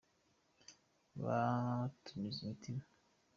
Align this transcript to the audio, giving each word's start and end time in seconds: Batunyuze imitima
Batunyuze 1.23 2.39
imitima 2.43 2.83